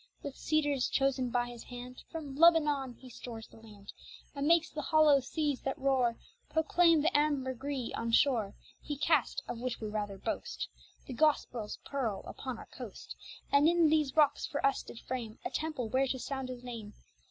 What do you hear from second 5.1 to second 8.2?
seas that roar Proclaim the ambergris on